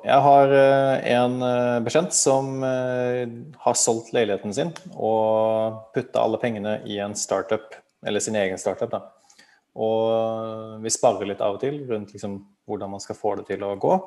Jeg 0.00 0.24
har 0.24 0.52
eh, 0.56 1.12
en 1.12 1.42
eh, 1.44 1.78
bekjent 1.84 2.14
som 2.16 2.62
eh, 2.64 3.28
har 3.60 3.76
solgt 3.76 4.14
leiligheten 4.16 4.54
sin 4.56 4.70
og 4.96 5.92
putta 5.92 6.22
alle 6.22 6.40
pengene 6.40 6.78
i 6.88 6.96
en 7.04 7.12
startup, 7.18 7.74
eller 8.06 8.24
sin 8.24 8.38
egen 8.40 8.58
startup. 8.58 8.90
da. 8.94 9.02
Og 9.76 10.80
vi 10.80 10.92
sparer 10.92 11.28
litt 11.28 11.44
av 11.44 11.58
og 11.58 11.60
til 11.62 11.82
rundt 11.90 12.14
liksom 12.14 12.38
hvordan 12.68 12.94
man 12.94 13.04
skal 13.04 13.18
få 13.18 13.34
det 13.38 13.50
til 13.50 13.66
å 13.66 13.74
gå. 13.80 13.98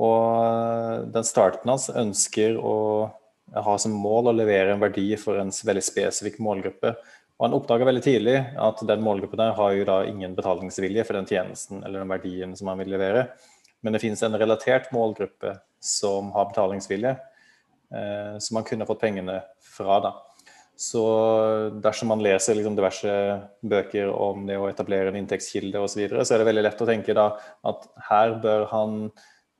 Og 0.00 1.06
den 1.14 1.26
startupen 1.26 1.72
hans 1.72 1.88
ønsker 1.94 2.58
å 2.58 2.74
ha 3.54 3.78
som 3.82 3.94
mål 3.94 4.30
å 4.30 4.36
levere 4.36 4.74
en 4.74 4.82
verdi 4.82 5.08
for 5.18 5.38
en 5.38 5.50
veldig 5.50 5.84
spesifikk 5.84 6.38
målgruppe. 6.42 6.94
Og 7.38 7.46
han 7.46 7.56
oppdaga 7.56 7.86
veldig 7.88 8.02
tidlig 8.04 8.36
at 8.60 8.82
den 8.86 9.02
målgruppen 9.04 9.40
der 9.40 9.54
har 9.56 9.78
jo 9.78 9.86
da 9.88 10.02
ingen 10.08 10.34
betalingsvilje 10.36 11.06
for 11.06 11.16
den 11.16 11.30
tjenesten 11.30 11.84
eller 11.84 12.02
den 12.02 12.12
verdien 12.12 12.52
som 12.58 12.68
han 12.72 12.82
vil 12.82 12.92
levere. 12.92 13.28
Men 13.80 13.94
det 13.94 14.02
finnes 14.02 14.22
en 14.22 14.38
relatert 14.38 14.90
målgruppe 14.92 15.54
som 15.80 16.32
har 16.34 16.50
betalingsvilje, 16.50 17.14
eh, 17.94 18.34
som 18.38 18.58
man 18.58 18.66
kunne 18.68 18.86
fått 18.86 19.00
pengene 19.00 19.40
fra. 19.76 20.00
da. 20.00 20.12
Så 20.80 21.02
dersom 21.84 22.08
man 22.08 22.22
leser 22.24 22.56
liksom 22.56 22.76
diverse 22.76 23.12
bøker 23.60 24.08
om 24.08 24.46
det 24.48 24.56
å 24.56 24.68
etablere 24.70 25.10
en 25.12 25.18
inntektskilde 25.20 25.76
osv., 25.76 25.92
så, 25.92 26.00
videre, 26.00 26.24
så 26.24 26.34
er 26.34 26.40
det 26.40 26.48
veldig 26.48 26.62
lett 26.64 26.80
å 26.80 26.88
tenke 26.88 27.16
da 27.16 27.26
at 27.68 27.84
her 28.08 28.38
bør 28.40 28.64
han 28.70 28.94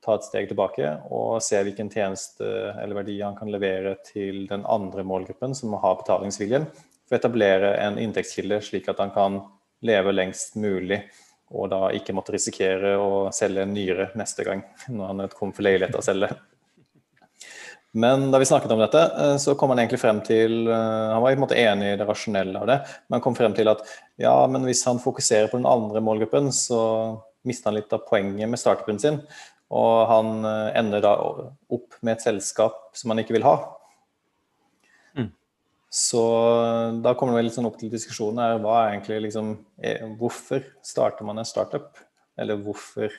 ta 0.01 0.15
et 0.17 0.25
steg 0.25 0.49
tilbake 0.49 0.95
og 1.13 1.35
se 1.45 1.59
hvilken 1.61 1.91
tjeneste 1.93 2.47
eller 2.73 2.97
verdi 2.97 3.19
han 3.21 3.37
kan 3.37 3.51
levere 3.53 3.99
til 4.07 4.47
den 4.49 4.65
andre 4.65 5.05
målgruppen 5.05 5.53
som 5.57 5.75
har 5.77 5.99
betalingsviljen, 6.01 6.65
for 7.05 7.13
å 7.13 7.19
etablere 7.19 7.75
en 7.83 8.01
inntektskilde 8.01 8.57
slik 8.65 8.89
at 8.89 9.01
han 9.03 9.13
kan 9.13 9.37
leve 9.85 10.13
lengst 10.15 10.57
mulig 10.57 11.03
og 11.51 11.69
da 11.71 11.89
ikke 11.95 12.15
måtte 12.15 12.33
risikere 12.35 12.95
å 12.99 13.27
selge 13.35 13.65
en 13.65 13.75
nyre 13.75 14.09
neste 14.19 14.45
gang 14.47 14.63
når 14.95 15.11
han 15.11 15.35
kom 15.35 15.53
for 15.55 15.67
leilighet 15.67 15.99
å 15.99 16.05
selge. 16.05 16.31
Men 17.91 18.29
da 18.31 18.39
vi 18.39 18.47
snakket 18.47 18.71
om 18.71 18.79
dette, 18.79 19.01
eh, 19.19 19.37
så 19.37 19.55
kom 19.59 19.73
han 19.73 19.81
egentlig 19.81 19.99
frem 19.99 20.21
til 20.23 20.69
eh, 20.71 21.09
Han 21.11 21.23
var 21.23 21.33
i 21.33 21.35
en 21.35 21.41
måte 21.43 21.59
enig 21.59 21.89
i 21.91 21.97
det 21.99 22.07
rasjonelle 22.07 22.61
av 22.61 22.69
det, 22.69 22.77
men 23.07 23.17
han 23.17 23.23
kom 23.25 23.35
frem 23.35 23.55
til 23.57 23.67
at 23.67 23.83
ja, 24.21 24.35
men 24.47 24.63
hvis 24.67 24.85
han 24.87 25.01
fokuserer 25.03 25.51
på 25.51 25.59
den 25.59 25.67
andre 25.67 25.99
målgruppen, 26.03 26.53
så 26.55 26.79
mister 27.47 27.71
han 27.71 27.79
litt 27.81 27.91
av 27.91 28.05
poenget 28.07 28.47
med 28.47 28.61
startupen 28.61 29.01
sin. 29.01 29.19
Og 29.75 30.07
han 30.07 30.47
eh, 30.47 30.71
ender 30.79 31.03
da 31.03 31.17
opp 31.19 31.99
med 31.99 32.15
et 32.15 32.23
selskap 32.23 32.91
som 32.95 33.11
han 33.11 33.23
ikke 33.23 33.35
vil 33.35 33.47
ha. 33.47 33.57
Så 35.91 36.21
da 37.03 37.11
kommer 37.19 37.35
det 37.35 37.49
litt 37.49 37.57
sånn 37.57 37.67
opp 37.67 37.75
til 37.81 37.91
diskusjonen 37.91 38.39
her, 38.39 38.61
hva 38.63 38.77
er 38.79 38.93
egentlig 38.93 39.17
liksom 39.25 39.49
eh, 39.83 40.05
Hvorfor 40.19 40.63
starter 40.87 41.27
man 41.27 41.41
en 41.41 41.47
startup? 41.47 41.99
Eller 42.39 42.61
hvorfor 42.63 43.11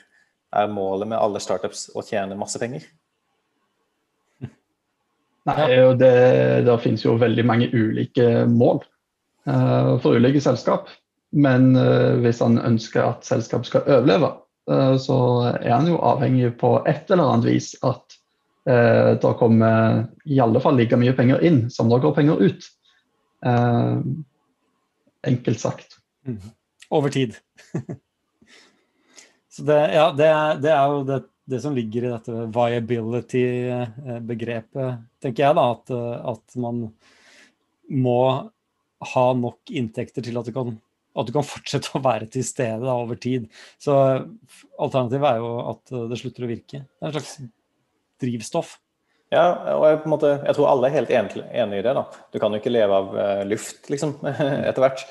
er 0.53 0.73
målet 0.73 1.11
med 1.11 1.19
alle 1.21 1.41
startups 1.41 1.91
å 1.93 2.01
tjene 2.05 2.37
masse 2.37 2.57
penger? 2.61 2.87
Nei, 5.49 5.67
det, 6.01 6.11
det 6.65 6.79
finnes 6.81 7.05
jo 7.05 7.13
veldig 7.21 7.45
mange 7.45 7.69
ulike 7.69 8.47
mål 8.49 8.81
uh, 9.49 9.93
for 10.01 10.17
ulike 10.17 10.41
selskap. 10.41 10.89
Men 11.33 11.75
uh, 11.77 12.17
hvis 12.25 12.41
han 12.41 12.57
ønsker 12.57 13.05
at 13.05 13.29
selskap 13.29 13.69
skal 13.69 13.85
overleve, 13.85 14.33
uh, 14.71 14.95
så 14.97 15.19
er 15.59 15.75
han 15.75 15.93
jo 15.93 16.01
avhengig 16.01 16.55
på 16.61 16.79
et 16.89 17.09
eller 17.13 17.35
annet 17.35 17.51
vis 17.53 17.73
at 17.85 18.17
eh, 18.69 19.11
det 19.19 19.33
kommer 19.39 20.05
i 20.25 20.39
alle 20.43 20.59
fall 20.63 20.77
like 20.79 20.97
mye 20.99 21.13
penger 21.17 21.43
inn 21.45 21.69
som 21.73 21.89
det 21.91 22.01
går 22.03 22.15
penger 22.15 22.37
ut. 22.43 22.61
Eh, 23.45 23.97
enkelt 25.27 25.59
sagt. 25.59 25.97
Mm. 26.27 26.39
Over 26.89 27.09
tid. 27.09 27.35
Så 29.53 29.61
det, 29.67 29.81
ja, 29.93 30.07
det 30.17 30.27
det 30.63 30.71
er 30.73 30.87
jo 30.89 31.03
det, 31.05 31.19
det, 31.45 31.59
som 31.61 31.75
ligger 31.77 32.03
i 32.03 32.13
dette 32.15 32.33
viability-begrepet, 32.55 34.89
tenker 35.21 35.43
jeg. 35.43 35.55
da, 35.59 35.65
at, 35.75 35.85
at, 36.33 36.45
man 36.57 36.75
må 37.93 38.49
ha 39.13 39.25
nok 39.37 39.59
inntekter 39.69 40.21
til 40.25 40.37
at 40.39 40.47
du 40.47 40.51
kan 40.55 40.79
at 41.13 41.27
du 41.29 41.33
kan 41.35 41.45
fortsette 41.45 41.93
å 41.93 42.01
være 42.01 42.25
til 42.33 42.41
stede 42.45 42.81
da, 42.81 42.93
over 42.97 43.15
tid. 43.21 43.45
Så 43.77 43.93
alternativet 44.81 45.29
er 45.29 45.37
jo 45.43 45.51
at 45.69 45.85
det 46.09 46.17
slutter 46.17 46.43
å 46.47 46.49
virke. 46.49 46.79
Det 46.81 47.05
er 47.05 47.09
en 47.11 47.13
slags 47.13 47.37
drivstoff. 48.23 48.77
Ja, 49.33 49.45
og 49.77 49.85
jeg, 49.87 49.99
måte, 50.09 50.31
jeg, 50.43 50.55
tror 50.55 50.69
alle 50.69 50.89
er 50.89 50.97
helt 50.99 51.13
enig 51.13 51.79
i 51.79 51.85
det. 51.85 51.93
da. 51.97 52.05
Du 52.33 52.39
kan 52.41 52.53
jo 52.53 52.61
ikke 52.61 52.73
leve 52.73 52.97
av 53.01 53.13
uh, 53.17 53.43
luft, 53.49 53.87
liksom, 53.89 54.17
etter 54.69 54.83
hvert. 54.83 55.05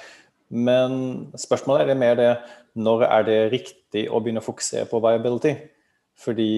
Men 0.52 0.98
spørsmålet 1.40 1.84
er 1.84 1.92
det 1.92 2.00
mer 2.00 2.18
det 2.18 2.32
når 2.78 3.06
er 3.08 3.24
det 3.28 3.38
riktig 3.52 4.06
å 4.08 4.20
begynne 4.22 4.42
å 4.42 4.46
fokusere 4.46 4.86
på 4.88 5.00
viability? 5.02 5.56
Fordi 6.22 6.52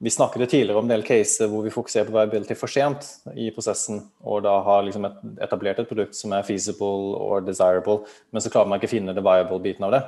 vi 0.00 0.10
snakket 0.10 0.48
tidligere 0.48 0.80
om 0.80 0.86
en 0.86 0.94
del 0.94 1.04
caser 1.04 1.50
hvor 1.50 1.66
vi 1.66 1.72
fokuserer 1.74 2.08
på 2.08 2.14
viability 2.14 2.56
for 2.56 2.72
sent 2.72 3.04
i 3.36 3.50
prosessen, 3.52 4.00
og 4.24 4.40
da 4.46 4.54
har 4.64 4.86
liksom 4.86 5.04
et, 5.04 5.18
etablert 5.44 5.82
et 5.82 5.90
produkt 5.90 6.16
som 6.16 6.32
er 6.32 6.46
feasible 6.46 7.18
og 7.18 7.44
desirable, 7.44 8.06
men 8.32 8.40
så 8.40 8.52
klarer 8.52 8.70
man 8.70 8.80
ikke 8.80 8.88
å 8.88 8.94
finne 8.94 9.14
det 9.16 9.26
viable-biten 9.26 9.84
av 9.84 9.92
det. 9.92 10.00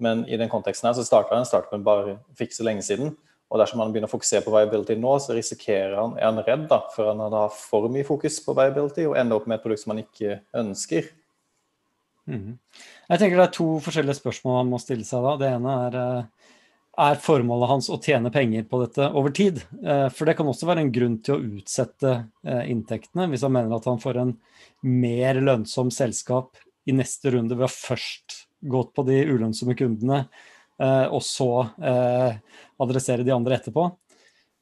Men 0.00 0.24
i 0.24 0.38
den 0.40 0.48
konteksten 0.50 0.88
her 0.88 0.96
så 0.96 1.04
starta 1.04 1.36
den 1.36 1.46
startupen 1.48 1.84
bare 1.84 2.16
for 2.32 2.46
ikke 2.46 2.56
så 2.56 2.66
lenge 2.66 2.86
siden. 2.86 3.12
Og 3.52 3.60
dersom 3.60 3.82
han 3.82 3.92
begynner 3.92 4.08
å 4.10 4.14
fokusere 4.14 4.42
på 4.44 4.54
viability 4.54 4.96
nå, 4.98 5.12
så 5.22 5.36
risikerer 5.36 5.98
han, 5.98 6.16
er 6.18 6.30
han 6.30 6.40
redd 6.46 6.64
da, 6.70 6.80
for 6.94 7.12
han 7.12 7.20
har 7.22 7.52
for 7.54 7.90
mye 7.92 8.06
fokus 8.06 8.40
på 8.42 8.54
viability 8.56 9.04
og 9.08 9.18
ender 9.20 9.38
opp 9.38 9.46
med 9.50 9.60
et 9.60 9.66
produkt 9.66 9.84
som 9.84 9.94
han 9.94 10.02
ikke 10.02 10.40
ønsker. 10.62 11.12
Mm. 12.24 12.56
Jeg 13.10 13.20
tenker 13.20 13.36
Det 13.36 13.44
er 13.44 13.56
to 13.58 13.68
forskjellige 13.84 14.16
spørsmål 14.16 14.62
han 14.62 14.72
må 14.72 14.80
stille 14.80 15.04
seg 15.04 15.26
da. 15.26 15.34
Det 15.38 15.50
ene 15.58 15.74
er 15.84 15.98
eh, 16.00 16.44
er 17.00 17.18
formålet 17.18 17.70
hans 17.70 17.88
å 17.90 17.98
tjene 18.02 18.30
penger 18.34 18.66
på 18.70 18.80
dette 18.84 19.08
over 19.18 19.34
tid. 19.34 19.60
Eh, 19.82 20.06
for 20.14 20.28
det 20.28 20.36
kan 20.38 20.48
også 20.50 20.68
være 20.68 20.84
en 20.84 20.92
grunn 20.94 21.18
til 21.24 21.36
å 21.36 21.58
utsette 21.58 22.12
eh, 22.46 22.64
inntektene, 22.70 23.28
hvis 23.30 23.44
han 23.46 23.54
mener 23.54 23.74
at 23.76 23.88
han 23.90 24.00
får 24.02 24.20
en 24.22 24.34
mer 24.86 25.40
lønnsom 25.42 25.90
selskap 25.94 26.58
i 26.86 26.94
neste 26.94 27.32
runde 27.34 27.56
ved 27.56 27.66
å 27.66 27.72
først 27.72 28.44
gått 28.70 28.92
på 28.96 29.04
de 29.08 29.22
ulønnsomme 29.26 29.76
kundene 29.76 30.24
og 30.82 31.22
så 31.22 31.50
eh, 31.78 32.40
adressere 32.82 33.26
de 33.26 33.34
andre 33.34 33.58
etterpå. 33.58 33.86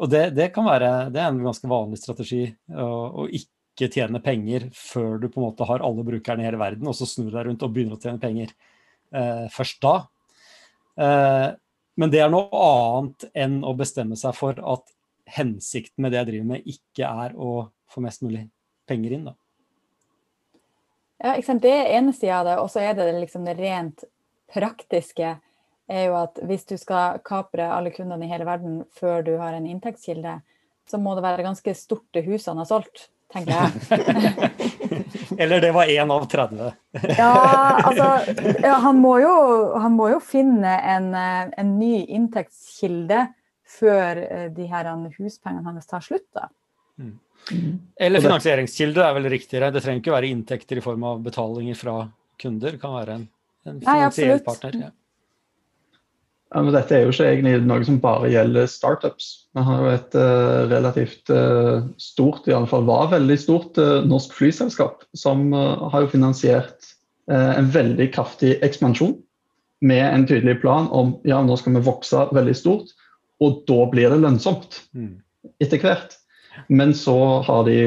Og 0.03 0.11
det, 0.11 0.33
det, 0.37 0.51
kan 0.55 0.67
være 0.67 0.93
det 1.15 1.23
er 1.23 1.31
en 1.31 1.43
ganske 1.45 1.69
vanlig 1.71 2.01
strategi 2.01 2.45
å, 2.75 3.29
ikke 3.29 3.89
tjene 3.93 4.21
penger 4.25 4.67
før 4.75 5.21
du 5.23 5.29
på 5.29 5.41
en 5.41 5.47
måte 5.47 5.67
har 5.69 5.85
alle 5.85 6.05
brukerne 6.07 6.43
i 6.43 6.49
hele 6.49 6.61
verden, 6.61 6.89
og 6.91 6.97
så 6.99 7.09
snur 7.09 7.31
deg 7.31 7.47
rundt 7.47 7.63
og 7.63 7.75
begynner 7.75 7.97
å 7.97 8.03
tjene 8.03 8.23
penger 8.23 8.51
eh, 9.15 9.47
først 9.53 9.79
da. 9.85 9.95
Eh, 11.01 11.49
men 12.01 12.13
det 12.13 12.23
er 12.25 12.33
noe 12.33 12.65
annet 12.67 13.29
enn 13.37 13.61
å 13.69 13.77
bestemme 13.79 14.19
seg 14.19 14.35
for 14.37 14.59
at 14.59 14.93
hensikten 15.33 16.03
med 16.03 16.13
det 16.13 16.23
jeg 16.23 16.31
driver 16.33 16.51
med, 16.51 16.67
ikke 16.69 17.09
er 17.09 17.37
å 17.37 17.53
få 17.93 18.03
mest 18.05 18.25
mulig 18.25 18.47
penger 18.89 19.17
inn. 19.17 19.29
Da. 19.29 19.37
Ja, 21.23 21.37
Det 21.37 21.71
er 21.71 21.93
ene 21.99 22.13
sida 22.17 22.41
av 22.41 22.49
det, 22.49 22.59
og 22.59 22.71
så 22.73 22.83
er 22.83 22.97
det 22.99 23.13
liksom 23.21 23.45
det 23.47 23.55
rent 23.61 24.05
praktiske 24.53 25.37
er 25.93 26.09
jo 26.09 26.19
at 26.23 26.41
hvis 26.49 26.65
du 26.69 26.77
skal 26.81 27.21
kapre 27.27 27.69
alle 27.75 27.93
kundene 27.95 28.27
i 28.27 28.33
hele 28.33 28.49
verden 28.49 28.83
før 28.99 29.25
du 29.27 29.35
har 29.41 29.57
en 29.57 29.69
inntektskilde, 29.69 30.41
så 30.89 30.99
må 30.99 31.15
det 31.17 31.25
være 31.25 31.47
ganske 31.47 31.75
stort 31.79 32.09
det 32.17 32.25
husene 32.27 32.65
har 32.65 32.71
solgt, 32.71 33.09
tenker 33.33 33.55
jeg. 33.55 34.51
Eller 35.39 35.61
det 35.61 35.73
var 35.73 35.85
én 35.85 36.13
av 36.13 36.27
30. 36.27 36.73
ja, 37.19 37.81
altså 37.85 38.35
ja, 38.63 38.75
han, 38.75 38.99
må 39.01 39.19
jo, 39.23 39.35
han, 39.79 39.95
må 39.97 40.09
jo, 40.13 40.21
finne 40.25 40.75
en, 40.95 41.13
en 41.15 41.75
ny 41.79 42.05
inntektskilde 42.05 43.27
før 43.79 44.23
eh, 44.23 44.49
de 44.53 44.69
her 44.69 44.91
huspengene 45.19 45.65
hans 45.69 45.89
tar 45.89 46.05
slutt. 46.05 46.29
da. 46.37 46.49
Mm. 47.01 47.19
Eller 47.97 48.23
finansieringskilde 48.23 49.03
er 49.03 49.15
vel 49.17 49.31
riktigere. 49.33 49.73
Det 49.75 49.83
trenger 49.83 50.03
ikke 50.03 50.15
være 50.15 50.33
inntekter 50.33 50.79
i 50.79 50.85
form 50.85 51.07
av 51.09 51.23
betalinger 51.25 51.79
fra 51.79 51.97
kunder. 52.41 52.77
Det 52.77 52.83
kan 52.83 52.95
være 52.95 53.17
en, 53.19 53.25
en 53.71 53.81
finansiell 53.83 54.43
partner. 54.47 54.79
Ja. 54.87 54.91
Ja, 56.53 56.61
men 56.61 56.75
dette 56.75 56.97
er 56.97 57.07
jo 57.07 57.13
ikke 57.15 57.31
egentlig 57.31 57.63
noe 57.65 57.85
som 57.87 57.99
bare 58.03 58.29
gjelder 58.29 58.67
startups. 58.69 59.29
Vi 59.57 59.63
har 59.65 59.79
jo 59.81 59.93
et 59.93 60.17
uh, 60.19 60.69
relativt 60.69 61.33
uh, 61.33 61.85
stort, 62.01 62.45
i 62.49 62.53
alle 62.53 62.69
fall 62.69 62.85
var 62.89 63.09
veldig 63.15 63.39
stort, 63.41 63.81
uh, 63.81 64.05
norsk 64.05 64.35
flyselskap 64.37 65.07
som 65.17 65.53
har 65.55 66.05
jo 66.05 66.13
finansiert 66.13 66.91
en 67.33 67.69
veldig 67.71 68.09
kraftig 68.13 68.57
ekspansjon 68.67 69.13
med 69.87 70.03
en 70.03 70.25
tydelig 70.27 70.57
plan 70.61 70.89
om 70.91 71.13
ja, 71.25 71.37
nå 71.41 71.55
skal 71.57 71.77
vi 71.77 71.85
vokse 71.87 72.25
veldig 72.35 72.55
stort, 72.59 72.91
og 73.41 73.61
da 73.71 73.87
blir 73.93 74.11
det 74.11 74.19
lønnsomt 74.25 74.81
mm. 74.91 75.13
etter 75.63 75.81
hvert. 75.81 76.17
Men 76.67 76.91
så 76.99 77.15
har 77.47 77.63
de 77.71 77.79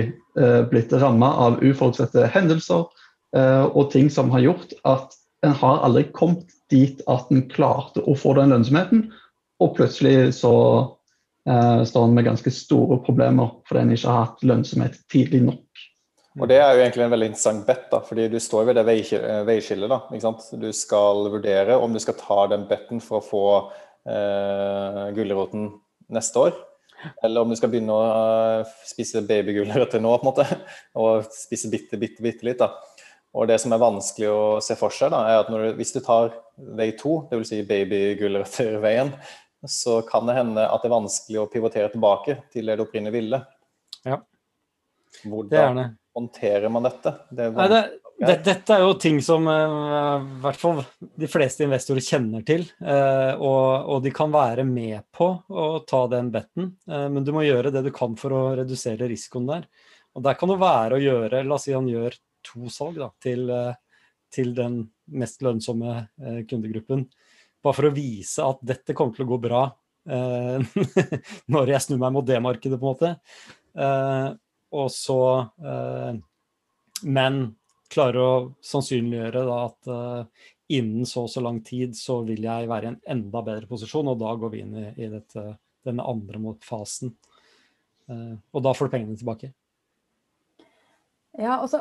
blitt 0.72 0.96
ramma 0.96 1.34
av 1.44 1.60
uforutsette 1.60 2.32
hendelser 2.32 2.88
og 3.36 3.92
ting 3.92 4.08
som 4.10 4.32
har 4.32 4.46
gjort 4.48 4.72
at 4.88 5.20
en 5.46 5.60
har 5.60 5.84
aldri 5.84 6.08
kommet 6.16 6.55
dit 6.76 7.02
at 7.12 7.32
en 7.32 7.46
klarte 7.52 8.04
å 8.04 8.18
få 8.20 8.36
den 8.38 8.52
lønnsomheten, 8.54 9.08
og 9.64 9.76
plutselig 9.78 10.36
så 10.36 10.54
eh, 11.48 11.82
står 11.88 12.08
en 12.08 12.16
med 12.18 12.28
ganske 12.28 12.52
store 12.52 13.00
problemer 13.06 13.54
fordi 13.68 13.86
en 13.86 13.96
ikke 13.96 14.12
har 14.12 14.28
hatt 14.28 14.44
lønnsomhet 14.46 15.00
tidlig 15.12 15.46
nok. 15.48 15.64
Og 16.36 16.50
Det 16.52 16.58
er 16.60 16.74
jo 16.76 16.84
egentlig 16.84 17.06
en 17.06 17.14
veldig 17.14 17.28
interessant 17.32 17.64
bet, 17.68 17.86
da, 17.94 18.02
fordi 18.04 18.28
du 18.28 18.38
står 18.44 18.68
ved 18.68 18.76
det 18.76 18.84
veiskillet. 19.48 19.88
da, 19.88 20.02
ikke 20.12 20.26
sant? 20.26 20.50
Du 20.60 20.68
skal 20.76 21.30
vurdere 21.32 21.80
om 21.80 21.96
du 21.96 22.02
skal 22.04 22.18
ta 22.20 22.42
den 22.52 22.66
betten 22.68 23.00
for 23.04 23.22
å 23.22 23.28
få 23.30 23.46
eh, 24.12 25.06
gulroten 25.16 25.70
neste 26.12 26.42
år, 26.44 26.58
eller 27.24 27.42
om 27.42 27.50
du 27.50 27.56
skal 27.58 27.72
begynne 27.72 27.96
å 27.96 28.04
uh, 28.64 28.76
spise 28.88 29.24
babygulrøtter 29.26 30.02
nå, 30.04 30.12
på 30.20 30.26
en 30.26 30.30
måte, 30.30 30.46
og 31.02 31.28
spise 31.34 31.72
bitte, 31.72 32.00
bitte, 32.02 32.24
bitte 32.24 32.48
litt. 32.48 32.62
da. 32.62 32.72
Og 33.36 33.50
det 33.50 33.58
som 33.60 33.74
er 33.76 33.82
vanskelig 33.82 34.30
å 34.32 34.44
se 34.64 34.78
for 34.80 34.94
seg, 34.96 35.12
da, 35.12 35.26
er 35.28 35.42
at 35.42 35.50
du, 35.52 35.58
hvis 35.76 35.92
du 35.96 36.00
tar 36.04 36.32
vei 36.78 36.94
to, 36.96 37.26
dvs. 37.32 37.50
Si 37.50 37.60
babygulrøtterveien, 37.68 39.12
så 39.68 40.00
kan 40.08 40.30
det 40.30 40.38
hende 40.38 40.64
at 40.70 40.84
det 40.84 40.90
er 40.90 40.96
vanskelig 40.96 41.42
å 41.42 41.50
pivotere 41.52 41.92
tilbake 41.92 42.38
til 42.54 42.70
det 42.70 42.78
du 42.78 42.86
opprinnelig 42.86 43.16
ville. 43.18 43.42
Ja. 44.06 44.22
Hvordan 45.26 45.80
det 45.82 45.86
håndterer 46.16 46.72
man 46.72 46.88
dette? 46.88 47.16
Det 47.30 47.50
Nei, 47.56 47.68
det, 47.72 47.82
det, 48.22 48.36
dette 48.46 48.76
er 48.76 48.86
jo 48.86 48.94
ting 49.02 49.18
som 49.24 49.48
uh, 49.50 50.24
hvert 50.44 50.60
fall 50.60 50.84
de 51.00 51.28
fleste 51.32 51.66
investorer 51.66 52.06
kjenner 52.06 52.46
til. 52.48 52.64
Uh, 52.80 53.36
og, 53.36 53.66
og, 53.90 53.98
de 54.06 54.14
kan 54.16 54.32
være 54.32 54.64
med 54.68 55.04
på 55.16 55.28
å 55.50 55.68
ta 55.88 56.06
den 56.14 56.32
betten, 56.32 56.72
uh, 56.92 57.08
men 57.12 57.28
du 57.28 57.34
må 57.36 57.44
gjøre 57.44 57.74
det 57.76 57.84
du 57.88 57.92
kan 57.96 58.16
for 58.20 58.36
å 58.36 58.46
redusere 58.62 59.10
risikoen 59.12 59.50
der. 59.52 59.68
Og 60.16 60.24
der 60.24 60.40
kan 60.40 60.52
det 60.52 60.62
være 60.62 60.96
å 60.96 61.04
gjøre 61.04 61.44
La 61.44 61.58
oss 61.58 61.68
si 61.68 61.76
han 61.76 61.90
gjør 61.92 62.16
to 62.46 62.70
salg 62.74 63.00
da, 63.02 63.10
til, 63.24 63.50
til 64.34 64.54
den 64.58 64.84
mest 65.16 65.44
lønnsomme 65.46 65.98
kundegruppen. 66.50 67.06
Bare 67.66 67.78
for 67.78 67.90
å 67.90 67.96
vise 67.96 68.46
at 68.46 68.64
dette 68.66 68.96
kommer 68.98 69.18
til 69.18 69.26
å 69.26 69.34
gå 69.34 69.42
bra 69.48 69.66
når 71.54 71.72
jeg 71.72 71.82
snur 71.82 72.02
meg 72.02 72.14
mot 72.14 72.26
det 72.28 72.38
markedet, 72.44 72.78
på 72.78 72.86
en 72.86 72.92
måte. 72.94 73.14
og 74.70 74.92
så 74.94 75.18
Men 77.02 77.40
klarer 77.90 78.20
å 78.22 78.34
sannsynliggjøre 78.62 79.46
da, 79.50 79.58
at 79.66 79.90
innen 80.68 81.06
så 81.06 81.26
og 81.26 81.30
så 81.30 81.44
lang 81.44 81.62
tid 81.66 81.96
så 81.98 82.22
vil 82.26 82.46
jeg 82.46 82.70
være 82.70 82.90
i 82.90 82.94
en 82.94 83.02
enda 83.18 83.42
bedre 83.46 83.70
posisjon, 83.70 84.10
og 84.10 84.20
da 84.22 84.34
går 84.40 84.54
vi 84.54 84.64
inn 84.64 84.78
i, 84.80 84.88
i 85.06 85.10
dette, 85.12 85.46
denne 85.86 86.06
andre 86.10 86.56
fasen. 86.66 87.14
Uh, 88.10 88.38
og 88.54 88.66
da 88.66 88.74
får 88.78 88.88
du 88.88 88.96
pengene 88.96 89.20
tilbake. 89.20 89.52
Ja, 91.36 91.60
og 91.60 91.72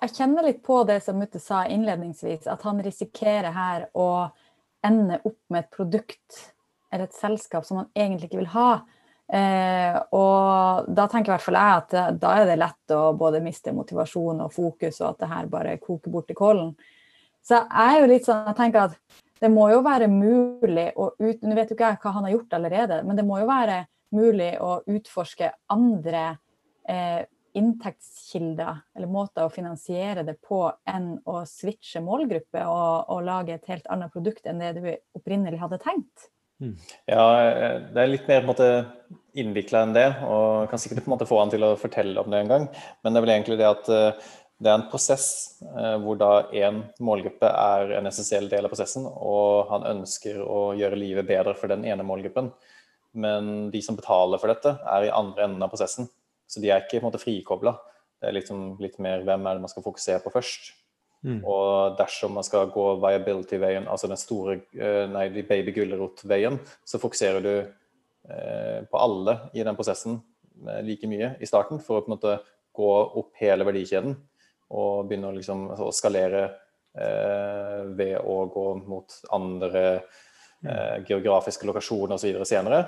Jeg 0.00 0.12
kjenner 0.12 0.44
litt 0.44 0.62
på 0.64 0.82
det 0.84 0.98
som 1.04 1.18
Mutte 1.20 1.40
sa 1.40 1.64
innledningsvis, 1.66 2.46
at 2.50 2.64
han 2.68 2.82
risikerer 2.84 3.52
her 3.56 3.86
å 3.96 4.28
ende 4.84 5.20
opp 5.24 5.40
med 5.48 5.64
et 5.64 5.70
produkt 5.72 6.40
eller 6.92 7.06
et 7.06 7.16
selskap 7.16 7.64
som 7.64 7.80
han 7.80 7.90
egentlig 7.96 8.28
ikke 8.28 8.42
vil 8.42 8.52
ha. 8.52 8.70
Eh, 9.30 9.96
og 10.16 10.88
da 10.90 11.06
tenker 11.06 11.30
i 11.30 11.34
hvert 11.36 11.44
fall 11.44 11.58
jeg 11.60 11.74
at 11.78 11.92
eh, 11.94 12.12
da 12.18 12.32
er 12.34 12.48
det 12.48 12.58
lett 12.58 12.94
å 12.96 13.12
både 13.16 13.42
miste 13.44 13.72
motivasjon 13.72 14.42
og 14.42 14.52
fokus, 14.52 14.98
og 15.00 15.12
at 15.12 15.20
det 15.22 15.30
her 15.30 15.50
bare 15.52 15.76
koker 15.78 16.10
bort 16.10 16.32
i 16.32 16.36
kålen. 16.36 16.72
Så 17.46 17.60
jeg 17.60 17.94
er 17.94 18.00
jo 18.02 18.10
litt 18.10 18.26
sånn, 18.26 18.42
jeg 18.50 18.58
tenker 18.58 18.88
at 18.88 19.20
det 19.40 19.52
må 19.52 19.70
jo 19.70 19.84
være 19.86 20.10
mulig 20.12 20.90
å 20.98 21.12
ut, 21.14 21.46
Nå 21.46 21.56
vet 21.56 21.70
jo 21.70 21.78
ikke 21.78 21.92
jeg 21.94 22.02
hva 22.02 22.14
han 22.18 22.26
har 22.26 22.34
gjort 22.34 22.58
allerede, 22.58 23.02
men 23.06 23.16
det 23.16 23.24
må 23.28 23.38
jo 23.40 23.48
være 23.48 23.84
mulig 24.18 24.50
å 24.60 24.80
utforske 24.90 25.52
andre 25.70 26.24
eh, 26.90 27.22
inntektskilder 27.56 28.82
eller 28.96 29.10
måter 29.10 29.46
å 29.46 29.52
finansiere 29.52 30.24
det 30.26 30.36
på 30.44 30.62
enn 30.88 31.14
å 31.28 31.40
switche 31.48 32.02
målgruppe 32.04 32.64
og, 32.66 33.10
og 33.10 33.24
lage 33.26 33.56
et 33.56 33.70
helt 33.72 33.88
annet 33.90 34.12
produkt 34.14 34.46
enn 34.46 34.62
det 34.62 34.74
du 34.78 34.84
opprinnelig 35.18 35.60
hadde 35.62 35.80
tenkt. 35.82 36.30
Mm. 36.60 36.74
Ja, 37.08 37.24
det 37.94 38.02
er 38.02 38.10
litt 38.10 38.26
mer 38.28 38.42
på 38.42 38.44
en 38.44 38.50
måte 38.52 38.70
innvikla 39.40 39.84
enn 39.86 39.94
det, 39.96 40.08
og 40.26 40.68
kan 40.70 40.80
sikkert 40.82 41.06
på 41.06 41.08
en 41.08 41.14
måte 41.14 41.28
få 41.28 41.38
han 41.40 41.52
til 41.52 41.64
å 41.64 41.76
fortelle 41.80 42.20
om 42.20 42.28
det 42.32 42.42
en 42.42 42.52
gang. 42.52 42.66
Men 43.00 43.14
det 43.14 43.20
er 43.20 43.26
vel 43.26 43.34
egentlig 43.36 43.58
det 43.60 43.68
at 43.70 43.88
eh, 43.94 44.28
det 44.60 44.68
er 44.68 44.76
en 44.76 44.88
prosess 44.92 45.28
eh, 45.64 45.96
hvor 46.02 46.18
da 46.20 46.32
én 46.52 46.82
målgruppe 47.00 47.48
er 47.48 47.94
en 47.96 48.10
essensiell 48.10 48.50
del 48.52 48.68
av 48.68 48.74
prosessen, 48.74 49.06
og 49.08 49.72
han 49.72 49.88
ønsker 49.94 50.42
å 50.44 50.74
gjøre 50.76 51.00
livet 51.00 51.28
bedre 51.30 51.56
for 51.56 51.72
den 51.72 51.86
ene 51.88 52.04
målgruppen. 52.04 52.52
Men 53.16 53.70
de 53.72 53.80
som 53.82 53.96
betaler 53.98 54.38
for 54.38 54.52
dette, 54.52 54.76
er 54.84 55.08
i 55.08 55.14
andre 55.14 55.48
enden 55.48 55.64
av 55.64 55.72
prosessen. 55.72 56.10
Så 56.50 56.62
de 56.62 56.70
er 56.70 56.82
ikke 56.82 56.98
på 56.98 57.04
en 57.04 57.08
måte 57.08 57.22
frikobla. 57.22 57.76
Det 58.20 58.28
er 58.28 58.36
liksom 58.36 58.74
litt 58.82 58.98
mer 59.02 59.22
hvem 59.24 59.46
er 59.46 59.56
det 59.56 59.64
man 59.64 59.72
skal 59.72 59.86
fokusere 59.86 60.22
på 60.24 60.32
først. 60.34 60.72
Mm. 61.22 61.42
Og 61.44 61.98
dersom 61.98 62.32
man 62.36 62.46
skal 62.46 62.70
gå 62.72 62.86
viability-veien, 63.02 63.88
altså 63.92 64.08
den 64.08 64.20
store 64.20 64.56
nei, 65.12 65.26
de 65.34 65.44
baby 65.46 65.74
gulrot-veien, 65.76 66.56
så 66.84 67.00
fokuserer 67.00 67.44
du 67.44 67.52
eh, 67.60 68.80
på 68.88 69.00
alle 69.00 69.36
i 69.52 69.64
den 69.66 69.76
prosessen 69.76 70.16
eh, 70.66 70.80
like 70.86 71.08
mye 71.10 71.34
i 71.40 71.48
starten 71.48 71.82
for 71.84 72.00
å 72.00 72.04
på 72.04 72.10
en 72.10 72.16
måte 72.16 72.38
gå 72.76 72.90
opp 73.20 73.36
hele 73.40 73.66
verdikjeden 73.68 74.16
og 74.70 75.08
begynne 75.08 75.30
å, 75.30 75.36
liksom, 75.36 75.66
å 75.74 75.90
skalere 75.94 76.44
eh, 76.94 77.80
ved 77.98 78.16
å 78.22 78.36
gå 78.52 78.66
mot 78.86 79.16
andre 79.36 79.84
eh, 79.96 80.96
geografiske 81.08 81.66
lokasjoner 81.68 82.16
osv. 82.16 82.44
senere. 82.46 82.84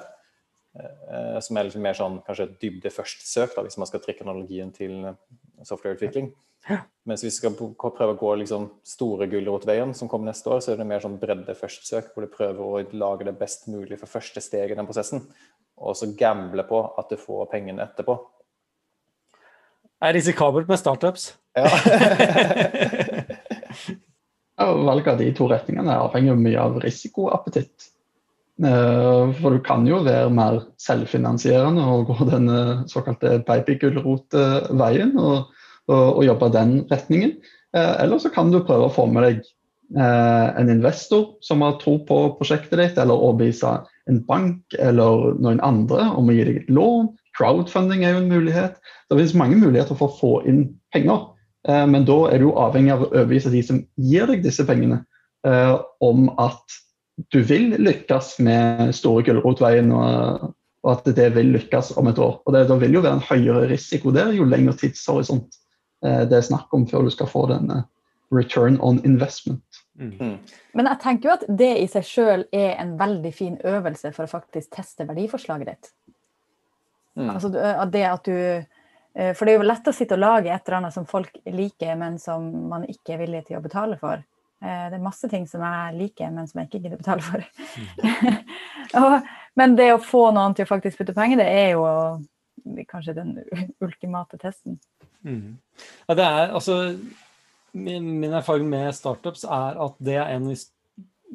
Eh, 0.73 1.41
som 1.45 1.57
er 1.57 1.69
liksom 1.69 1.83
mer 1.85 1.97
sånn 1.97 2.23
kanskje 2.25 2.49
dybde 2.63 2.93
først-søk, 2.93 3.59
hvis 3.61 3.77
man 3.81 3.89
skal 3.91 4.01
trekke 4.05 4.25
analogien 4.25 4.73
til 4.73 5.05
softwareutvikling. 5.69 6.33
Mens 7.09 7.25
hvis 7.25 7.41
vi 7.43 7.51
skal 7.51 7.57
prøve 7.59 8.13
å 8.15 8.19
gå 8.19 8.35
liksom 8.39 8.69
store 8.87 9.27
gulrotveien 9.31 9.93
som 9.99 10.09
kommer 10.09 10.31
neste 10.31 10.49
år, 10.53 10.63
så 10.63 10.73
er 10.73 10.79
det 10.81 10.87
mer 10.89 11.03
sånn 11.03 11.19
bredde 11.21 11.57
først-søk, 11.59 12.13
hvor 12.15 12.25
du 12.25 12.31
prøver 12.33 12.63
å 12.63 12.83
lage 12.95 13.27
det 13.29 13.35
best 13.41 13.67
mulig 13.73 13.99
for 14.01 14.11
første 14.11 14.41
steg 14.45 14.73
i 14.73 14.79
den 14.79 14.89
prosessen. 14.89 15.25
Og 15.83 15.97
så 15.99 16.09
gamble 16.17 16.65
på 16.69 16.85
at 16.99 17.11
du 17.11 17.19
får 17.21 17.51
pengene 17.53 17.83
etterpå. 17.85 18.17
Det 19.83 20.09
er 20.09 20.17
risikabelt 20.17 20.71
med 20.71 20.81
startups. 20.81 21.33
Ja. 21.59 21.69
Valget 24.63 25.11
av 25.11 25.19
de 25.19 25.29
to 25.35 25.49
retningene 25.51 25.99
avhenger 26.05 26.39
mye 26.39 26.61
av 26.63 26.79
risikoappetitt. 26.83 27.92
Eh, 28.61 29.33
for 29.41 29.57
du 29.57 29.63
kan 29.65 29.87
jo 29.89 30.03
være 30.05 30.29
mer 30.35 30.61
selvfinansierende 30.83 31.87
og 31.89 32.13
gå 32.13 32.29
den 32.29 32.53
såkalte 32.91 33.39
babygulrotveien. 33.47 35.17
og 35.19 35.51
og, 35.91 36.19
og 36.19 36.23
jobbe 36.27 36.53
den 36.55 36.77
retningen. 36.91 37.35
Eh, 37.77 37.95
eller 38.05 38.23
så 38.23 38.31
kan 38.35 38.53
du 38.53 38.63
prøve 38.67 38.89
å 38.89 38.95
få 38.95 39.09
med 39.11 39.27
deg 39.27 39.41
eh, 39.97 40.49
en 40.61 40.71
investor 40.73 41.33
som 41.45 41.65
har 41.65 41.79
tro 41.83 41.99
på 42.09 42.21
prosjektet 42.39 42.79
ditt, 42.81 43.01
eller 43.01 43.19
overbevise 43.19 43.79
en 44.11 44.23
bank 44.29 44.77
eller 44.79 45.37
noen 45.43 45.63
andre 45.65 46.09
om 46.17 46.31
å 46.31 46.37
gi 46.37 46.47
deg 46.49 46.63
et 46.63 46.73
lån. 46.73 47.13
Crowdfunding 47.39 48.05
er 48.05 48.17
jo 48.17 48.23
en 48.23 48.33
mulighet. 48.33 48.81
Det 49.09 49.19
finnes 49.19 49.39
mange 49.39 49.61
muligheter 49.61 49.99
for 49.99 50.11
å 50.11 50.19
få 50.19 50.33
inn 50.51 50.65
penger. 50.95 51.29
Eh, 51.69 51.87
men 51.89 52.07
da 52.09 52.19
er 52.31 52.43
du 52.43 52.53
avhengig 52.53 52.95
av 52.95 53.07
å 53.07 53.11
overbevise 53.13 53.55
de 53.55 53.65
som 53.67 53.83
gir 53.97 54.31
deg 54.31 54.45
disse 54.47 54.67
pengene, 54.69 55.05
om 55.43 56.29
at 56.39 56.75
du 57.33 57.43
vil 57.45 57.75
lykkes 57.79 58.39
med 58.41 58.93
store 58.97 59.25
Gulrotveien, 59.27 59.93
og, 59.93 60.53
og 60.83 60.93
at 60.95 61.11
det 61.17 61.29
vil 61.35 61.53
lykkes 61.57 61.93
om 62.01 62.09
et 62.09 62.19
år. 62.19 62.39
Og 62.47 62.55
det, 62.55 62.69
Da 62.69 62.79
vil 62.81 62.95
jo 62.97 63.05
være 63.05 63.21
en 63.21 63.27
høyere 63.29 63.69
risiko 63.71 64.11
der 64.15 64.33
jo 64.37 64.49
lengre 64.49 64.77
tidshorisont 64.81 65.61
Eh, 66.07 66.23
det 66.29 66.39
er 66.39 66.47
snakk 66.47 66.73
om 66.75 66.87
før 66.91 67.07
du 67.07 67.13
skal 67.15 67.31
få 67.31 67.47
den 67.51 67.71
eh, 67.71 67.87
return 68.35 68.79
on 68.81 69.01
investment. 69.07 69.83
Mm. 69.99 70.13
mm. 70.19 70.37
Men 70.73 70.91
jeg 70.91 71.01
tenker 71.03 71.29
jo 71.29 71.35
at 71.37 71.47
det 71.63 71.73
i 71.83 71.89
seg 71.91 72.07
sjøl 72.09 72.47
er 72.53 72.77
en 72.83 72.97
veldig 73.01 73.33
fin 73.37 73.59
øvelse 73.59 74.13
for 74.17 74.27
å 74.27 74.33
faktisk 74.33 74.73
teste 74.75 75.07
verdiforslaget 75.09 75.73
ditt. 75.73 75.91
Mm. 77.19 77.29
Altså 77.29 77.51
det 77.93 78.07
at 78.09 78.25
du 78.25 78.63
For 79.13 79.45
det 79.45 79.53
er 79.53 79.59
jo 79.61 79.65
lett 79.69 79.89
å 79.91 79.93
sitte 79.93 80.17
og 80.17 80.23
lage 80.23 80.49
et 80.49 80.63
eller 80.65 80.79
annet 80.79 80.95
som 80.95 81.05
folk 81.05 81.35
liker, 81.45 81.99
men 82.01 82.15
som 82.17 82.47
man 82.71 82.87
ikke 82.89 83.13
er 83.13 83.19
villig 83.21 83.43
til 83.45 83.59
å 83.59 83.61
betale 83.61 83.99
for. 84.01 84.23
Det 84.63 84.95
er 84.95 85.03
masse 85.03 85.27
ting 85.27 85.43
som 85.51 85.63
jeg 85.67 85.95
liker, 85.97 86.29
men 86.31 86.47
som 86.47 86.61
jeg 86.61 86.69
ikke 86.69 86.81
gidder 86.85 87.01
betale 87.01 87.25
for. 87.27 87.43
Mm. 88.95 89.25
men 89.59 89.75
det 89.75 89.89
å 89.91 90.03
få 90.03 90.29
noen 90.37 90.55
til 90.55 90.69
å 90.69 90.71
faktisk 90.71 91.01
putte 91.01 91.17
penger, 91.17 91.41
det 91.43 91.49
er 91.51 91.73
jo 91.75 91.83
kanskje 92.91 93.17
den 93.17 93.33
ultimate 93.83 94.39
testen. 94.39 94.79
Mm. 95.27 95.59
Ja, 96.07 96.15
det 96.15 96.27
er, 96.27 96.53
altså, 96.55 96.77
min, 97.73 98.21
min, 98.21 98.33
erfaring 98.33 98.69
med 98.71 98.95
startups 98.95 99.45
er 99.45 99.81
at 99.83 99.99
det 100.03 100.19
er 100.21 100.31
en 100.37 100.49
av 100.51 100.55
de 100.55 100.61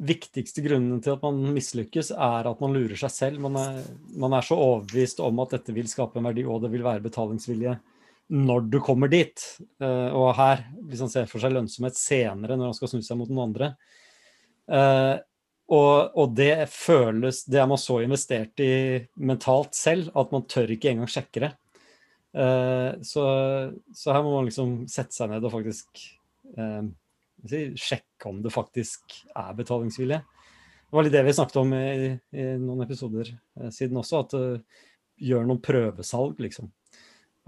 viktigste 0.08 0.62
grunnene 0.62 1.02
til 1.02 1.16
at 1.16 1.24
man 1.24 1.40
mislykkes, 1.56 2.12
er 2.14 2.48
at 2.48 2.60
man 2.62 2.74
lurer 2.76 2.98
seg 3.00 3.12
selv. 3.12 3.42
Man 3.42 3.58
er, 3.58 3.80
man 4.16 4.36
er, 4.36 4.46
så 4.46 4.58
overbevist 4.58 5.22
om 5.24 5.40
at 5.42 5.56
dette 5.56 5.74
vil 5.74 5.88
skape 5.90 6.20
en 6.20 6.28
verdi, 6.30 6.46
og 6.46 6.62
det 6.62 6.70
vil 6.72 6.86
være 6.86 7.04
betalingsvilje 7.08 7.74
når 8.28 8.66
du 8.68 8.78
kommer 8.84 9.10
dit. 9.12 9.42
Uh, 9.80 10.12
og 10.12 10.34
her, 10.38 10.66
hvis 10.88 11.02
han 11.04 11.12
ser 11.12 11.28
for 11.30 11.42
seg 11.42 11.54
lønnsomhet 11.54 11.96
senere, 11.98 12.56
når 12.56 12.70
han 12.70 12.76
skal 12.76 12.92
snu 12.92 13.02
seg 13.04 13.18
mot 13.20 13.30
noen 13.30 13.48
andre 13.48 13.72
uh, 14.68 15.16
og, 15.68 16.14
og, 16.16 16.30
det 16.36 16.68
føles 16.72 17.42
Det 17.44 17.58
er 17.60 17.66
man 17.68 17.80
så 17.80 17.98
investert 18.00 18.60
i 18.64 19.00
mentalt 19.20 19.76
selv 19.76 20.08
at 20.16 20.30
man 20.32 20.46
tør 20.48 20.72
ikke 20.72 20.94
engang 20.94 21.10
sjekke 21.12 21.42
det. 21.44 21.50
Uh, 22.36 22.96
så, 23.04 23.24
så, 23.92 24.12
her 24.14 24.24
må 24.24 24.32
man 24.36 24.48
liksom 24.48 24.82
sette 24.88 25.16
seg 25.16 25.32
ned 25.32 25.44
og 25.44 25.52
faktisk 25.52 26.06
si, 26.48 27.60
sjekke 27.76 28.30
om 28.30 28.40
det 28.44 28.52
faktisk 28.54 29.18
er 29.36 29.56
betalingsvilje. 29.58 30.22
Det 30.88 30.96
var 30.96 31.04
litt 31.04 31.12
det 31.12 31.24
vi 31.26 31.36
snakket 31.36 31.60
om 31.60 31.74
i, 31.76 32.14
i 32.32 32.46
noen 32.56 32.80
episoder 32.86 33.28
siden 33.74 34.00
også, 34.00 34.22
at 34.24 34.36
gjør 35.20 35.44
noen 35.44 35.60
prøvesalg, 35.60 36.40
liksom. 36.40 36.70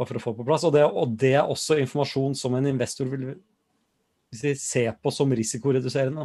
Bare 0.01 0.09
for 0.09 0.17
å 0.17 0.23
få 0.25 0.33
på 0.39 0.47
plass. 0.49 0.65
Og 0.65 0.73
det, 0.73 0.87
og 0.89 1.13
det 1.21 1.35
er 1.37 1.45
også 1.45 1.77
informasjon 1.83 2.33
som 2.39 2.57
en 2.57 2.69
investor 2.71 3.11
vil 3.11 3.35
si, 4.33 4.55
se 4.57 4.87
på 4.97 5.13
som 5.13 5.37
risikoreduserende. 5.37 6.25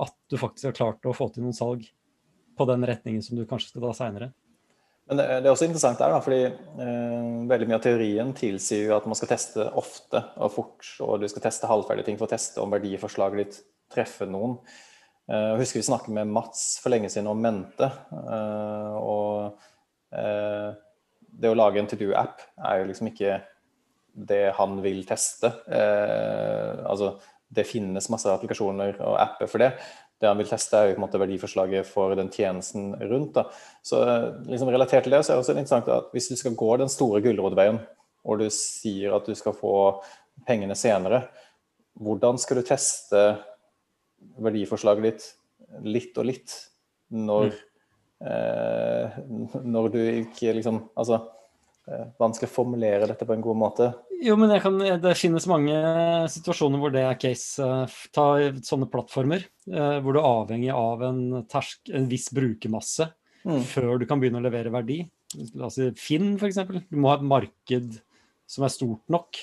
At 0.00 0.16
du 0.32 0.34
faktisk 0.40 0.72
har 0.72 0.78
klart 0.78 1.06
å 1.06 1.14
få 1.14 1.28
til 1.30 1.46
noen 1.46 1.54
salg 1.54 1.86
på 2.58 2.66
den 2.66 2.82
retningen 2.88 3.22
som 3.22 3.38
du 3.38 3.46
kanskje 3.48 3.70
skal 3.70 3.86
ta 3.86 3.94
seinere. 3.96 4.32
Men 5.10 5.18
det, 5.18 5.26
er 5.40 5.48
også 5.50 5.66
interessant 5.66 5.98
der, 5.98 6.12
fordi 6.22 6.44
eh, 6.46 7.30
veldig 7.50 7.66
mye 7.66 7.78
av 7.80 7.82
teorien 7.82 8.28
tilsier 8.36 8.84
jo 8.86 8.94
at 8.94 9.08
man 9.10 9.18
skal 9.18 9.32
teste 9.32 9.64
ofte 9.78 10.20
og 10.38 10.52
fort, 10.54 10.86
og 11.02 11.16
du 11.18 11.26
skal 11.30 11.42
teste 11.48 11.70
halvferdige 11.70 12.06
ting 12.06 12.20
for 12.20 12.28
å 12.28 12.30
teste 12.30 12.62
om 12.62 12.70
verdiforslaget 12.70 13.40
ditt 13.40 13.58
treffer 13.90 14.30
noen. 14.30 14.60
Eh, 15.26 15.48
jeg 15.48 15.64
husker 15.64 15.80
vi 15.80 15.88
snakket 15.88 16.14
med 16.14 16.30
Mats 16.30 16.62
for 16.82 16.94
lenge 16.94 17.10
siden 17.10 17.30
om 17.32 17.42
mente. 17.42 17.90
Eh, 18.10 19.00
og 19.02 19.58
det 21.40 21.50
å 21.50 21.56
lage 21.56 21.80
en 21.80 21.88
to 21.88 21.98
do-app 21.98 22.42
er 22.68 22.82
jo 22.82 22.90
liksom 22.90 23.10
ikke 23.10 23.40
det 24.30 24.44
han 24.58 24.80
vil 24.84 25.02
teste. 25.08 25.52
Eh, 25.70 26.80
altså, 26.84 27.14
det 27.50 27.66
finnes 27.66 28.10
masse 28.12 28.30
applikasjoner 28.30 29.00
og 29.00 29.18
apper 29.22 29.50
for 29.50 29.62
det 29.62 29.72
det 30.20 30.28
han 30.28 30.36
vil 30.36 30.50
teste, 30.50 30.76
er 30.76 30.90
jo 30.90 30.96
på 30.96 31.00
en 31.00 31.04
måte 31.06 31.20
verdiforslaget 31.20 31.88
for 31.88 32.12
den 32.18 32.28
tjenesten 32.32 32.92
rundt. 33.08 33.38
Da. 33.38 33.46
Så 33.82 34.00
liksom 34.44 34.68
Relatert 34.68 35.06
til 35.06 35.16
det 35.16 35.22
så 35.24 35.32
er 35.32 35.38
det 35.38 35.44
også 35.46 35.54
interessant 35.54 35.88
at 35.94 36.10
hvis 36.12 36.28
du 36.28 36.36
skal 36.36 36.56
gå 36.60 36.74
den 36.76 36.92
store 36.92 37.22
gulrotveien, 37.24 37.80
og 38.28 38.42
du 38.42 38.50
sier 38.52 39.16
at 39.16 39.24
du 39.24 39.32
skal 39.38 39.56
få 39.56 39.74
pengene 40.44 40.76
senere, 40.76 41.22
hvordan 41.96 42.36
skal 42.40 42.60
du 42.60 42.68
teste 42.68 43.22
verdiforslaget 44.44 45.06
ditt 45.08 45.30
litt 45.88 46.20
og 46.20 46.28
litt 46.28 46.52
når, 47.16 47.48
mm. 47.48 47.64
Eh, 48.24 49.20
når 49.64 49.92
du 49.94 50.00
ikke 50.04 50.56
liksom 50.56 50.82
Altså 50.98 51.22
Eh, 51.90 52.10
vanskelig 52.20 52.46
å 52.46 52.52
formulere 52.52 53.08
dette 53.08 53.26
på 53.26 53.34
en 53.34 53.42
god 53.42 53.58
måte. 53.58 53.86
Jo, 54.22 54.36
men 54.38 54.52
kan, 54.62 54.76
det 54.78 55.14
finnes 55.18 55.46
mange 55.50 55.74
situasjoner 56.30 56.82
hvor 56.82 56.92
det 56.94 57.02
er 57.02 57.18
case. 57.18 57.64
Eh, 57.64 57.94
ta 58.14 58.26
sånne 58.66 58.88
plattformer 58.92 59.42
eh, 59.42 59.96
hvor 59.98 60.14
du 60.14 60.20
er 60.20 60.28
avhengig 60.28 60.70
av 60.74 61.02
en, 61.08 61.22
tersk, 61.50 61.80
en 61.96 62.06
viss 62.10 62.28
brukermasse 62.36 63.08
mm. 63.42 63.64
før 63.72 63.96
du 63.98 64.06
kan 64.10 64.22
begynne 64.22 64.42
å 64.42 64.46
levere 64.46 64.72
verdi. 64.74 65.00
Altså 65.56 65.90
Finn, 65.98 66.34
f.eks. 66.36 66.60
Du 66.90 67.00
må 67.00 67.10
ha 67.10 67.18
et 67.18 67.26
marked 67.26 67.98
som 68.50 68.66
er 68.66 68.74
stort 68.74 69.02
nok. 69.10 69.40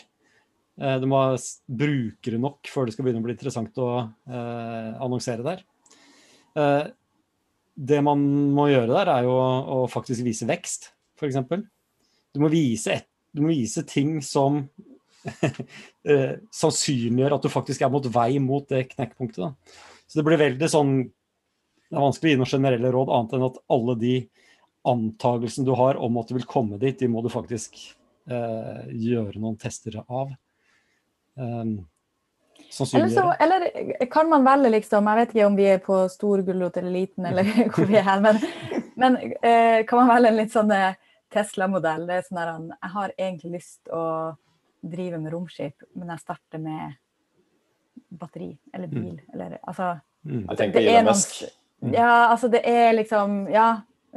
Du 0.77 1.05
må 1.09 1.17
ha 1.23 1.37
brukere 1.65 2.37
nok 2.37 2.69
før 2.69 2.85
det 2.85 2.93
skal 2.93 3.07
begynne 3.07 3.23
å 3.23 3.25
bli 3.25 3.33
interessant 3.33 3.79
å 3.81 3.91
eh, 4.29 4.91
annonsere 5.01 5.45
der. 5.47 5.63
Det 7.77 7.99
man 8.01 8.23
må 8.57 8.69
gjøre 8.71 8.89
der, 8.89 9.11
er 9.13 9.27
jo 9.27 9.35
å, 9.37 9.81
faktisk 9.91 10.25
vise 10.25 10.47
vekst, 10.49 10.91
f.eks. 11.19 11.37
Du 12.33 12.41
du 13.37 13.43
må 13.43 13.51
vise 13.53 13.83
ting 13.85 14.17
som 14.25 14.63
eh, 16.07 16.39
sannsynliggjør 16.53 17.35
at 17.37 17.45
du 17.45 17.51
faktisk 17.53 17.83
er 17.85 17.91
mot 17.93 18.07
vei 18.13 18.39
mot 18.41 18.65
det 18.69 18.87
knekkpunktet. 18.95 19.43
Da. 19.43 19.77
Så 20.07 20.19
det 20.19 20.25
blir 20.25 20.39
veldig 20.41 20.69
sånn 20.71 20.93
Det 21.87 21.95
er 21.95 22.03
vanskelig 22.03 22.29
å 22.29 22.33
gi 22.33 22.39
noen 22.39 22.51
generelle 22.51 22.91
råd, 22.91 23.11
annet 23.15 23.35
enn 23.37 23.45
at 23.47 23.59
alle 23.71 23.93
de 23.99 24.15
antagelsene 24.87 25.67
du 25.67 25.71
har 25.77 25.99
om 26.03 26.17
at 26.19 26.27
du 26.27 26.35
vil 26.35 26.47
komme 26.49 26.79
dit, 26.81 26.97
de 26.99 27.07
må 27.11 27.21
du 27.23 27.29
faktisk 27.31 27.77
eh, 28.27 28.81
gjøre 28.91 29.39
noen 29.39 29.55
tester 29.59 29.95
av. 30.03 30.33
Um, 31.39 31.77
eller, 32.93 33.09
så, 33.09 33.33
eller, 33.39 34.05
kan 34.11 34.29
man 34.29 34.43
velge, 34.45 34.69
liksom 34.69 35.07
Jeg 35.07 35.19
vet 35.19 35.35
ikke 35.35 35.45
om 35.47 35.55
vi 35.57 35.67
er 35.71 35.79
på 35.83 35.99
stor 36.11 36.41
gulrot 36.45 36.77
eller 36.77 36.91
liten, 36.91 37.25
eller 37.25 37.47
hvor 37.73 37.89
vi 37.89 37.99
er, 38.01 38.21
men, 38.21 38.39
men 38.95 39.17
eh, 39.41 39.85
kan 39.87 40.01
man 40.01 40.11
velge 40.15 40.33
en 40.33 40.39
litt 40.41 40.53
sånn 40.53 40.73
eh, 40.75 40.99
Tesla-modell. 41.33 42.05
Det 42.07 42.19
er 42.19 42.27
sånn 42.27 42.39
der, 42.39 42.53
Jeg 42.75 42.93
har 42.93 43.15
egentlig 43.17 43.53
lyst 43.57 43.91
å 43.91 44.03
drive 44.87 45.19
med 45.19 45.33
romskip, 45.33 45.83
men 45.97 46.13
jeg 46.13 46.23
starter 46.23 46.61
med 46.61 46.95
batteri 48.07 48.51
eller 48.73 48.87
bil. 48.87 49.17
Mm. 49.17 49.33
Eller, 49.33 49.57
altså, 49.61 49.97
mm. 50.23 50.43
Jeg 50.43 50.59
tenker 50.61 50.79
på 50.79 50.85
Elon 50.85 51.09
Musk. 51.11 51.41
Mm. 51.83 51.93
Ja, 51.93 52.13
altså 52.31 52.47
det 52.49 52.63
er 52.65 52.93
liksom 52.95 53.35
Ja, 53.53 53.67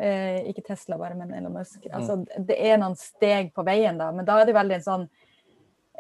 eh, 0.01 0.47
ikke 0.49 0.65
Tesla 0.69 0.99
bare, 1.01 1.17
men 1.19 1.35
Elon 1.35 1.57
Musk. 1.59 1.81
Mm. 1.85 1.97
Altså, 1.99 2.45
det 2.47 2.57
er 2.57 2.79
noen 2.81 2.97
steg 2.99 3.53
på 3.57 3.65
veien, 3.67 3.99
da, 4.01 4.11
men 4.15 4.29
da 4.29 4.39
er 4.41 4.49
det 4.49 4.57
veldig 4.57 4.79
en 4.79 4.87
sånn 4.87 5.11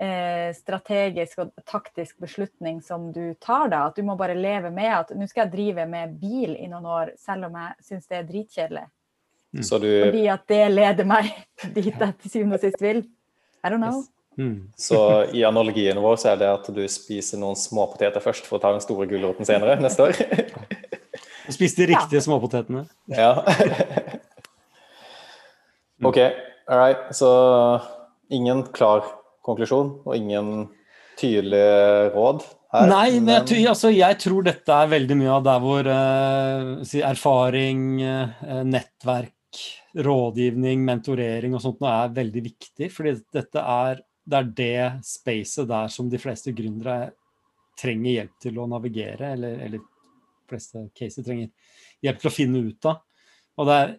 eh, 0.00 0.50
strategisk 0.56 1.42
og 1.44 1.50
taktisk 1.68 2.20
beslutning 2.22 2.80
som 2.82 3.10
du 3.12 3.34
tar 3.40 3.68
da. 3.72 3.86
At 3.90 3.98
du 3.98 4.06
må 4.06 4.16
bare 4.20 4.38
leve 4.38 4.72
med 4.74 4.92
at 4.94 5.12
nå 5.16 5.28
skal 5.30 5.46
jeg 5.46 5.54
drive 5.56 5.86
med 5.90 6.16
bil 6.20 6.56
i 6.56 6.68
noen 6.70 6.88
år, 6.88 7.12
selv 7.20 7.50
om 7.50 7.58
jeg 7.60 7.90
syns 7.90 8.08
det 8.08 8.20
er 8.20 8.28
dritkjedelig. 8.28 8.86
Mm. 9.50 9.66
Du, 9.66 9.90
Fordi 10.04 10.24
at 10.30 10.46
det 10.48 10.62
leder 10.70 11.08
meg 11.08 11.28
dit 11.76 11.90
jeg 11.90 12.16
til 12.22 12.32
syvende 12.32 12.60
og 12.60 12.64
sist 12.64 12.82
vil. 12.82 13.04
I 13.60 13.68
don't 13.68 13.82
know. 13.82 14.00
Yes. 14.00 14.08
Mm. 14.40 14.58
Så 14.78 14.98
i 15.36 15.42
analogien 15.44 15.98
vår 16.00 16.20
så 16.22 16.32
er 16.32 16.38
det 16.40 16.48
at 16.48 16.68
du 16.72 16.80
spiser 16.88 17.40
noen 17.42 17.58
småpoteter 17.58 18.22
først 18.24 18.46
for 18.48 18.56
å 18.56 18.62
ta 18.62 18.70
den 18.72 18.80
store 18.80 19.08
gulroten 19.10 19.48
senere 19.48 19.80
neste 19.82 20.10
år. 20.10 20.20
Du 21.50 21.54
spiste 21.56 21.82
de 21.82 21.88
riktige 21.90 22.20
ja. 22.20 22.22
småpotetene. 22.22 22.84
Ja. 23.10 23.42
OK, 26.06 26.18
all 26.70 26.78
right. 26.78 27.08
Så 27.16 27.26
ingen 28.30 28.62
klar 28.70 29.02
konklusjon 29.50 29.92
og 30.06 30.16
ingen 30.16 30.68
tydelige 31.20 32.08
råd 32.14 32.44
her. 32.72 32.88
Nei, 32.88 33.18
men 33.18 33.34
jeg, 33.34 33.66
altså, 33.68 33.90
jeg, 33.92 34.18
tror 34.22 34.46
dette 34.46 34.76
er 34.76 34.92
veldig 34.94 35.18
mye 35.20 35.36
av 35.36 35.46
der 35.46 35.62
hvor 35.64 35.90
uh, 35.90 36.96
erfaring, 37.10 37.84
uh, 38.00 38.62
nettverk 38.66 39.34
rådgivning, 39.98 40.84
mentorering 40.86 41.56
og 41.56 41.62
sånt 41.64 41.80
nå 41.82 41.88
er 41.90 42.12
veldig 42.14 42.42
viktig. 42.44 42.90
fordi 42.94 43.16
dette 43.34 43.62
er 43.62 44.02
det, 44.30 44.38
er 44.38 44.50
det 44.54 45.06
spacet 45.06 45.68
der 45.68 45.90
som 45.90 46.10
de 46.10 46.20
fleste 46.22 46.54
gründere 46.54 47.10
trenger 47.80 48.12
hjelp 48.12 48.36
til 48.44 48.60
å 48.60 48.68
navigere, 48.70 49.32
eller, 49.34 49.56
eller 49.66 49.82
fleste 50.50 50.84
caser 50.96 51.26
trenger 51.26 51.50
hjelp 52.04 52.20
til 52.20 52.30
å 52.30 52.34
finne 52.34 52.62
ut 52.68 52.90
av. 52.90 53.02
Og 53.58 53.68
det 53.68 53.78
er 53.80 53.94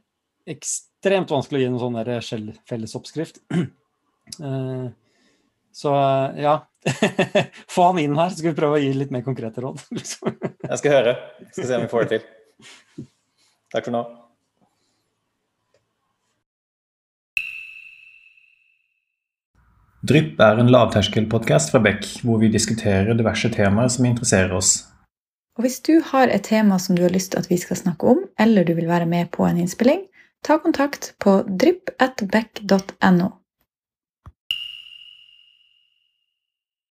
ekstremt 0.55 1.33
vanskelig 1.33 1.59
å 1.59 1.63
gi 1.63 1.71
noen 1.73 1.83
sånn 1.83 2.51
fellesoppskrift. 2.69 3.43
Uh, 4.39 4.87
så 5.73 5.93
ja. 6.37 6.57
Få 7.75 7.91
han 7.91 7.99
inn 8.01 8.17
her, 8.17 8.31
så 8.31 8.39
skal 8.39 8.51
vi 8.51 8.57
prøve 8.57 8.79
å 8.79 8.81
gi 8.81 8.91
litt 8.97 9.13
mer 9.13 9.23
konkrete 9.25 9.63
råd. 9.63 9.83
Jeg 10.71 10.81
skal 10.81 10.97
høre. 10.97 11.15
Skal 11.51 11.67
se 11.67 11.77
om 11.77 11.85
vi 11.85 11.91
får 11.91 12.07
det 12.07 12.17
til. 12.17 13.07
Takk 13.71 13.87
for 13.87 13.95
nå. 13.95 14.03
Drypp 20.01 20.39
er 20.41 20.57
en 20.57 20.71
lavterskelpodkast 20.73 21.69
fra 21.69 21.79
Beck, 21.85 22.07
hvor 22.25 22.39
vi 22.41 22.49
diskuterer 22.49 23.13
diverse 23.13 23.51
temaer 23.53 23.91
som 23.93 24.07
interesserer 24.09 24.55
oss. 24.57 24.79
Og 25.59 25.67
Hvis 25.67 25.77
du 25.85 25.99
har 26.01 26.31
et 26.31 26.47
tema 26.47 26.79
som 26.81 26.97
du 26.97 27.03
har 27.05 27.13
lyst 27.13 27.33
til 27.33 27.43
at 27.43 27.49
vi 27.51 27.59
skal 27.61 27.77
snakke 27.77 28.09
om, 28.09 28.23
eller 28.39 28.65
du 28.65 28.73
vil 28.73 28.89
være 28.89 29.05
med 29.05 29.29
på 29.35 29.45
en 29.45 29.59
innspilling, 29.61 30.07
ta 30.41 30.57
kontakt 30.57 31.13
på 31.21 31.43
drypp.beck.no. 31.45 33.29